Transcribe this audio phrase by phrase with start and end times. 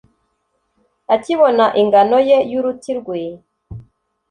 [1.15, 3.19] akibona ingano ye y’uruti rwe,